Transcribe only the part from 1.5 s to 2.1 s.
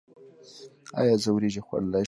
خوړلی شم؟